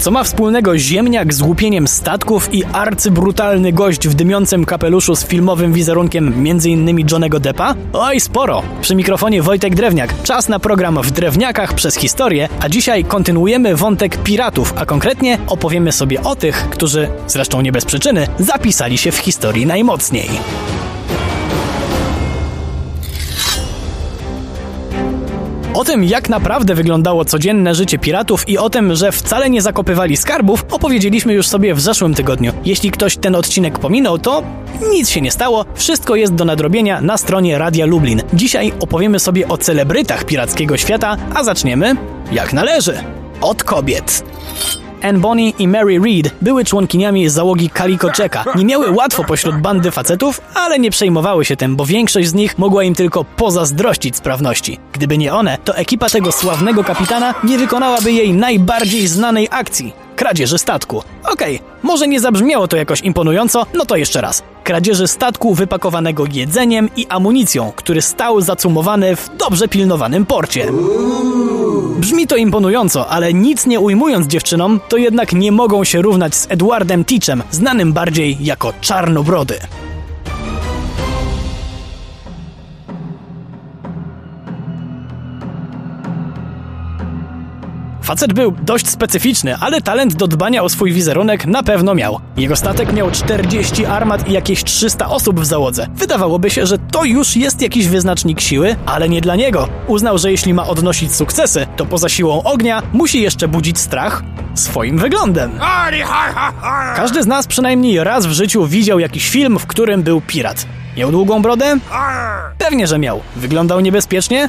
Co 0.00 0.10
ma 0.10 0.24
wspólnego 0.24 0.78
ziemniak 0.78 1.34
z 1.34 1.42
łupieniem 1.42 1.88
statków 1.88 2.54
i 2.54 2.64
arcybrutalny 2.64 3.72
gość 3.72 4.08
w 4.08 4.14
dymiącym 4.14 4.64
kapeluszu 4.64 5.16
z 5.16 5.24
filmowym 5.24 5.72
wizerunkiem 5.72 6.34
m.in. 6.36 7.06
Johnego 7.10 7.40
Deppa? 7.40 7.74
Oj, 7.92 8.20
sporo! 8.20 8.62
Przy 8.80 8.94
mikrofonie 8.94 9.42
Wojtek 9.42 9.74
Drewniak. 9.74 10.22
Czas 10.22 10.48
na 10.48 10.58
program 10.58 11.02
w 11.02 11.10
Drewniakach 11.10 11.74
przez 11.74 11.96
historię, 11.96 12.48
a 12.60 12.68
dzisiaj 12.68 13.04
kontynuujemy 13.04 13.76
wątek 13.76 14.16
piratów, 14.22 14.74
a 14.76 14.86
konkretnie 14.86 15.38
opowiemy 15.46 15.92
sobie 15.92 16.22
o 16.22 16.36
tych, 16.36 16.70
którzy, 16.70 17.08
zresztą 17.26 17.60
nie 17.60 17.72
bez 17.72 17.84
przyczyny, 17.84 18.26
zapisali 18.38 18.98
się 18.98 19.12
w 19.12 19.18
historii 19.18 19.66
najmocniej. 19.66 20.30
O 25.74 25.84
tym, 25.84 26.04
jak 26.04 26.28
naprawdę 26.28 26.74
wyglądało 26.74 27.24
codzienne 27.24 27.74
życie 27.74 27.98
piratów 27.98 28.48
i 28.48 28.58
o 28.58 28.70
tym, 28.70 28.94
że 28.94 29.12
wcale 29.12 29.50
nie 29.50 29.62
zakopywali 29.62 30.16
skarbów, 30.16 30.64
opowiedzieliśmy 30.70 31.32
już 31.32 31.46
sobie 31.46 31.74
w 31.74 31.80
zeszłym 31.80 32.14
tygodniu. 32.14 32.52
Jeśli 32.64 32.90
ktoś 32.90 33.16
ten 33.16 33.34
odcinek 33.34 33.78
pominął, 33.78 34.18
to 34.18 34.42
nic 34.90 35.08
się 35.08 35.20
nie 35.20 35.30
stało, 35.30 35.64
wszystko 35.74 36.16
jest 36.16 36.34
do 36.34 36.44
nadrobienia 36.44 37.00
na 37.00 37.18
stronie 37.18 37.58
Radia 37.58 37.86
Lublin. 37.86 38.22
Dzisiaj 38.32 38.72
opowiemy 38.80 39.18
sobie 39.18 39.48
o 39.48 39.58
celebrytach 39.58 40.24
pirackiego 40.24 40.76
świata, 40.76 41.16
a 41.34 41.44
zaczniemy 41.44 41.96
jak 42.32 42.52
należy. 42.52 42.98
Od 43.40 43.64
kobiet. 43.64 44.24
Anne 45.02 45.18
Bonny 45.18 45.50
i 45.58 45.68
Mary 45.68 45.98
Read 45.98 46.34
były 46.42 46.64
członkiniami 46.64 47.28
załogi 47.28 47.70
Calico 47.78 48.08
Jacka. 48.18 48.44
Nie 48.54 48.64
miały 48.64 48.90
łatwo 48.90 49.24
pośród 49.24 49.56
bandy 49.56 49.90
facetów, 49.90 50.40
ale 50.54 50.78
nie 50.78 50.90
przejmowały 50.90 51.44
się 51.44 51.56
tym, 51.56 51.76
bo 51.76 51.86
większość 51.86 52.28
z 52.28 52.34
nich 52.34 52.58
mogła 52.58 52.84
im 52.84 52.94
tylko 52.94 53.24
pozazdrościć 53.24 54.16
sprawności. 54.16 54.78
Gdyby 54.92 55.18
nie 55.18 55.34
one, 55.34 55.58
to 55.64 55.76
ekipa 55.76 56.08
tego 56.08 56.32
sławnego 56.32 56.84
kapitana 56.84 57.34
nie 57.44 57.58
wykonałaby 57.58 58.12
jej 58.12 58.32
najbardziej 58.32 59.06
znanej 59.06 59.48
akcji 59.50 59.92
kradzieży 60.20 60.58
statku. 60.58 61.02
Okej, 61.32 61.56
okay, 61.56 61.68
może 61.82 62.08
nie 62.08 62.20
zabrzmiało 62.20 62.68
to 62.68 62.76
jakoś 62.76 63.00
imponująco, 63.00 63.66
no 63.74 63.86
to 63.86 63.96
jeszcze 63.96 64.20
raz. 64.20 64.42
Kradzieży 64.64 65.08
statku 65.08 65.54
wypakowanego 65.54 66.24
jedzeniem 66.32 66.90
i 66.96 67.06
amunicją, 67.06 67.72
który 67.76 68.02
stał 68.02 68.40
zacumowany 68.40 69.16
w 69.16 69.30
dobrze 69.36 69.68
pilnowanym 69.68 70.26
porcie. 70.26 70.66
Brzmi 72.00 72.26
to 72.26 72.36
imponująco, 72.36 73.08
ale 73.08 73.34
nic 73.34 73.66
nie 73.66 73.80
ujmując 73.80 74.26
dziewczynom, 74.26 74.80
to 74.88 74.96
jednak 74.96 75.32
nie 75.32 75.52
mogą 75.52 75.84
się 75.84 76.02
równać 76.02 76.34
z 76.34 76.46
Edwardem 76.50 77.04
Teachem, 77.04 77.42
znanym 77.50 77.92
bardziej 77.92 78.36
jako 78.40 78.72
Czarnobrody. 78.80 79.60
Facet 88.10 88.32
był 88.32 88.52
dość 88.62 88.88
specyficzny, 88.88 89.56
ale 89.56 89.80
talent 89.80 90.14
do 90.14 90.26
dbania 90.26 90.62
o 90.62 90.68
swój 90.68 90.92
wizerunek 90.92 91.46
na 91.46 91.62
pewno 91.62 91.94
miał. 91.94 92.20
Jego 92.36 92.56
statek 92.56 92.92
miał 92.92 93.10
40 93.10 93.86
armat 93.86 94.28
i 94.28 94.32
jakieś 94.32 94.64
300 94.64 95.08
osób 95.08 95.40
w 95.40 95.44
załodze. 95.44 95.86
Wydawałoby 95.94 96.50
się, 96.50 96.66
że 96.66 96.78
to 96.78 97.04
już 97.04 97.36
jest 97.36 97.62
jakiś 97.62 97.88
wyznacznik 97.88 98.40
siły, 98.40 98.76
ale 98.86 99.08
nie 99.08 99.20
dla 99.20 99.36
niego. 99.36 99.68
Uznał, 99.86 100.18
że 100.18 100.30
jeśli 100.30 100.54
ma 100.54 100.66
odnosić 100.66 101.14
sukcesy, 101.14 101.66
to 101.76 101.86
poza 101.86 102.08
siłą 102.08 102.42
ognia 102.42 102.82
musi 102.92 103.22
jeszcze 103.22 103.48
budzić 103.48 103.78
strach 103.78 104.22
swoim 104.54 104.98
wyglądem. 104.98 105.50
Każdy 106.96 107.22
z 107.22 107.26
nas 107.26 107.46
przynajmniej 107.46 108.04
raz 108.04 108.26
w 108.26 108.32
życiu 108.32 108.66
widział 108.66 108.98
jakiś 108.98 109.30
film, 109.30 109.58
w 109.58 109.66
którym 109.66 110.02
był 110.02 110.20
pirat. 110.20 110.66
Miał 110.96 111.10
długą 111.10 111.42
brodę? 111.42 111.76
Pewnie, 112.58 112.86
że 112.86 112.98
miał. 112.98 113.20
Wyglądał 113.36 113.80
niebezpiecznie? 113.80 114.48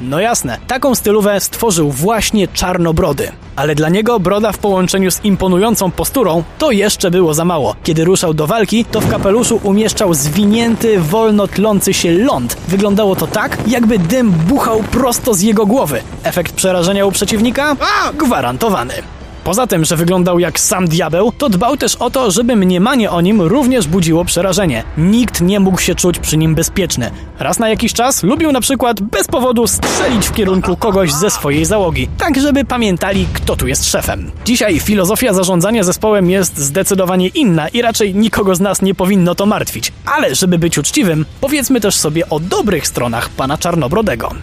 No 0.00 0.20
jasne, 0.20 0.58
taką 0.66 0.94
stylówę 0.94 1.40
stworzył 1.40 1.90
właśnie 1.90 2.48
Czarnobrody. 2.48 3.32
Ale 3.56 3.74
dla 3.74 3.88
niego 3.88 4.20
broda 4.20 4.52
w 4.52 4.58
połączeniu 4.58 5.10
z 5.10 5.24
imponującą 5.24 5.90
posturą 5.90 6.42
to 6.58 6.70
jeszcze 6.70 7.10
było 7.10 7.34
za 7.34 7.44
mało. 7.44 7.76
Kiedy 7.82 8.04
ruszał 8.04 8.34
do 8.34 8.46
walki, 8.46 8.84
to 8.84 9.00
w 9.00 9.10
kapeluszu 9.10 9.60
umieszczał 9.62 10.14
zwinięty, 10.14 11.00
wolno 11.00 11.48
tlący 11.48 11.94
się 11.94 12.12
ląd. 12.12 12.56
Wyglądało 12.68 13.16
to 13.16 13.26
tak, 13.26 13.58
jakby 13.66 13.98
dym 13.98 14.30
buchał 14.30 14.82
prosto 14.82 15.34
z 15.34 15.40
jego 15.40 15.66
głowy. 15.66 16.02
Efekt 16.22 16.52
przerażenia 16.52 17.06
u 17.06 17.12
przeciwnika? 17.12 17.76
Gwarantowany. 18.14 18.94
Poza 19.44 19.66
tym, 19.66 19.84
że 19.84 19.96
wyglądał 19.96 20.38
jak 20.38 20.60
sam 20.60 20.88
diabeł, 20.88 21.32
to 21.32 21.48
dbał 21.48 21.76
też 21.76 21.96
o 21.96 22.10
to, 22.10 22.30
żeby 22.30 22.56
mniemanie 22.56 23.10
o 23.10 23.20
nim 23.20 23.42
również 23.42 23.86
budziło 23.86 24.24
przerażenie. 24.24 24.84
Nikt 24.98 25.40
nie 25.40 25.60
mógł 25.60 25.80
się 25.80 25.94
czuć 25.94 26.18
przy 26.18 26.36
nim 26.36 26.54
bezpieczny. 26.54 27.10
Raz 27.38 27.58
na 27.58 27.68
jakiś 27.68 27.92
czas 27.92 28.22
lubił 28.22 28.52
na 28.52 28.60
przykład 28.60 29.00
bez 29.00 29.26
powodu 29.26 29.66
strzelić 29.66 30.26
w 30.26 30.32
kierunku 30.32 30.76
kogoś 30.76 31.12
ze 31.12 31.30
swojej 31.30 31.64
załogi, 31.64 32.08
tak 32.18 32.40
żeby 32.40 32.64
pamiętali, 32.64 33.26
kto 33.32 33.56
tu 33.56 33.66
jest 33.66 33.90
szefem. 33.90 34.30
Dzisiaj 34.44 34.80
filozofia 34.80 35.32
zarządzania 35.32 35.82
zespołem 35.82 36.30
jest 36.30 36.58
zdecydowanie 36.58 37.28
inna 37.28 37.68
i 37.68 37.82
raczej 37.82 38.14
nikogo 38.14 38.54
z 38.54 38.60
nas 38.60 38.82
nie 38.82 38.94
powinno 38.94 39.34
to 39.34 39.46
martwić. 39.46 39.92
Ale 40.06 40.34
żeby 40.34 40.58
być 40.58 40.78
uczciwym, 40.78 41.26
powiedzmy 41.40 41.80
też 41.80 41.94
sobie 41.94 42.28
o 42.28 42.40
dobrych 42.40 42.86
stronach 42.86 43.28
pana 43.28 43.58
Czarnobrodego. 43.58 44.34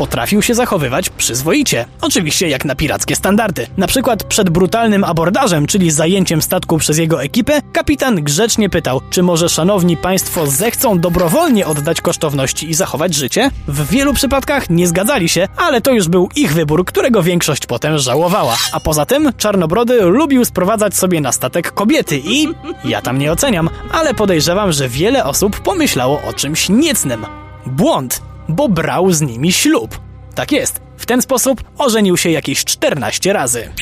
Potrafił 0.00 0.42
się 0.42 0.54
zachowywać 0.54 1.10
przyzwoicie. 1.10 1.86
Oczywiście 2.00 2.48
jak 2.48 2.64
na 2.64 2.74
pirackie 2.74 3.16
standardy. 3.16 3.66
Na 3.76 3.86
przykład 3.86 4.24
przed 4.24 4.50
brutalnym 4.50 5.04
abordażem, 5.04 5.66
czyli 5.66 5.90
zajęciem 5.90 6.42
statku 6.42 6.78
przez 6.78 6.98
jego 6.98 7.22
ekipę, 7.22 7.62
kapitan 7.72 8.14
grzecznie 8.24 8.70
pytał, 8.70 9.00
czy 9.10 9.22
może 9.22 9.48
szanowni 9.48 9.96
państwo 9.96 10.46
zechcą 10.46 10.98
dobrowolnie 10.98 11.66
oddać 11.66 12.00
kosztowności 12.00 12.70
i 12.70 12.74
zachować 12.74 13.14
życie? 13.14 13.50
W 13.68 13.88
wielu 13.88 14.14
przypadkach 14.14 14.70
nie 14.70 14.88
zgadzali 14.88 15.28
się, 15.28 15.48
ale 15.56 15.80
to 15.80 15.92
już 15.92 16.08
był 16.08 16.28
ich 16.36 16.54
wybór, 16.54 16.84
którego 16.84 17.22
większość 17.22 17.66
potem 17.66 17.98
żałowała. 17.98 18.56
A 18.72 18.80
poza 18.80 19.06
tym 19.06 19.32
Czarnobrody 19.36 20.02
lubił 20.02 20.44
sprowadzać 20.44 20.96
sobie 20.96 21.20
na 21.20 21.32
statek 21.32 21.72
kobiety 21.72 22.20
i 22.24 22.48
ja 22.84 23.02
tam 23.02 23.18
nie 23.18 23.32
oceniam, 23.32 23.70
ale 23.92 24.14
podejrzewam, 24.14 24.72
że 24.72 24.88
wiele 24.88 25.24
osób 25.24 25.60
pomyślało 25.60 26.22
o 26.22 26.32
czymś 26.32 26.68
niecnym. 26.68 27.26
Błąd 27.66 28.29
bo 28.50 28.68
brał 28.68 29.12
z 29.12 29.20
nimi 29.20 29.52
ślub. 29.52 30.00
Tak 30.34 30.52
jest, 30.52 30.80
w 30.96 31.06
ten 31.06 31.22
sposób 31.22 31.64
ożenił 31.78 32.16
się 32.16 32.30
jakieś 32.30 32.64
14 32.64 33.32
razy. 33.32 33.72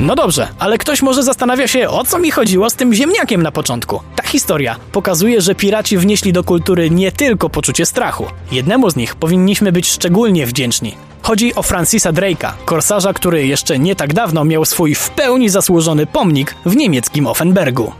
No 0.00 0.14
dobrze, 0.14 0.48
ale 0.58 0.78
ktoś 0.78 1.02
może 1.02 1.22
zastanawia 1.22 1.68
się, 1.68 1.88
o 1.88 2.04
co 2.04 2.18
mi 2.18 2.30
chodziło 2.30 2.70
z 2.70 2.74
tym 2.74 2.94
ziemniakiem 2.94 3.42
na 3.42 3.52
początku. 3.52 4.00
Ta 4.16 4.22
historia 4.22 4.76
pokazuje, 4.92 5.40
że 5.40 5.54
piraci 5.54 5.98
wnieśli 5.98 6.32
do 6.32 6.44
kultury 6.44 6.90
nie 6.90 7.12
tylko 7.12 7.50
poczucie 7.50 7.86
strachu. 7.86 8.26
Jednemu 8.52 8.90
z 8.90 8.96
nich 8.96 9.14
powinniśmy 9.14 9.72
być 9.72 9.88
szczególnie 9.88 10.46
wdzięczni. 10.46 10.96
Chodzi 11.22 11.54
o 11.54 11.62
Francisa 11.62 12.12
Drake'a, 12.12 12.52
korsarza, 12.64 13.12
który 13.12 13.46
jeszcze 13.46 13.78
nie 13.78 13.96
tak 13.96 14.14
dawno 14.14 14.44
miał 14.44 14.64
swój 14.64 14.94
w 14.94 15.10
pełni 15.10 15.48
zasłużony 15.48 16.06
pomnik 16.06 16.54
w 16.66 16.76
niemieckim 16.76 17.26
Offenbergu. 17.26 17.92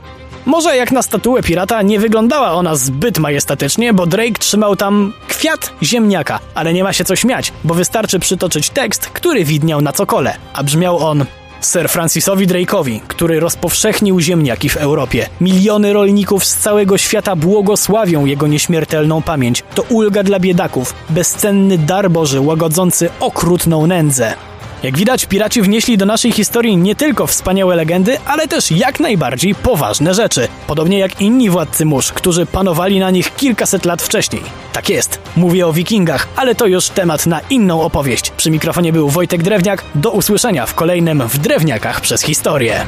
Może 0.47 0.77
jak 0.77 0.93
na 0.93 1.03
statuę 1.03 1.43
pirata 1.43 1.83
nie 1.83 2.01
wyglądała 2.01 2.53
ona 2.53 2.77
zbyt 2.77 3.19
majestatycznie, 3.19 3.93
bo 3.93 4.07
Drake 4.07 4.39
trzymał 4.39 4.77
tam 4.77 5.13
kwiat 5.29 5.73
ziemniaka, 5.83 6.41
ale 6.55 6.73
nie 6.73 6.85
ma 6.85 6.93
się 6.93 7.05
co 7.05 7.17
śmiać, 7.17 7.53
bo 7.65 7.75
wystarczy 7.75 8.19
przytoczyć 8.19 8.71
tekst, 8.71 9.07
który 9.07 9.45
widniał 9.45 9.81
na 9.81 9.93
cokole, 9.93 10.37
a 10.53 10.63
brzmiał 10.63 10.99
on 10.99 11.25
Sir 11.61 11.89
Francisowi 11.89 12.47
Drake'owi, 12.47 13.01
który 13.09 13.41
rozpowszechnił 13.41 14.21
ziemniaki 14.21 14.69
w 14.69 14.77
Europie. 14.77 15.29
Miliony 15.41 15.93
rolników 15.93 16.45
z 16.45 16.57
całego 16.57 16.99
świata 16.99 17.37
błogosławią 17.37 18.25
jego 18.25 18.47
nieśmiertelną 18.47 19.23
pamięć. 19.23 19.63
To 19.75 19.83
ulga 19.83 20.23
dla 20.23 20.41
biedaków, 20.41 20.95
bezcenny 21.11 21.79
dar 21.79 22.11
Boży 22.11 22.41
łagodzący 22.41 23.11
okrutną 23.21 23.87
nędzę. 23.87 24.50
Jak 24.83 24.99
widać, 24.99 25.27
piraci 25.27 25.63
wnieśli 25.63 25.99
do 25.99 26.07
naszej 26.07 26.33
historii 26.33 26.77
nie 26.77 26.95
tylko 26.95 27.27
wspaniałe 27.27 27.77
legendy, 27.77 28.19
ale 28.27 28.49
też 28.49 28.71
jak 28.71 29.01
najbardziej 29.01 29.55
poważne 29.55 30.15
rzeczy. 30.15 30.49
Podobnie 30.67 30.99
jak 30.99 31.21
inni 31.21 31.51
władcy 31.51 31.85
mórz, 31.85 32.13
którzy 32.13 32.47
panowali 32.47 33.01
na 33.01 33.11
nich 33.11 33.35
kilkaset 33.37 33.85
lat 33.85 34.03
wcześniej. 34.03 34.43
Tak 34.73 34.91
jest, 34.91 35.19
mówię 35.37 35.67
o 35.67 35.73
wikingach, 35.73 36.29
ale 36.37 36.55
to 36.55 36.67
już 36.67 36.89
temat 36.89 37.27
na 37.27 37.41
inną 37.51 37.83
opowieść. 37.83 38.31
Przy 38.31 38.51
mikrofonie 38.51 38.93
był 38.93 39.09
Wojtek 39.09 39.43
Drewniak. 39.43 39.85
Do 39.95 40.11
usłyszenia 40.11 40.67
w 40.67 40.75
kolejnym 40.75 41.29
W 41.29 41.39
Drewniakach 41.39 42.01
przez 42.01 42.23
historię. 42.23 42.87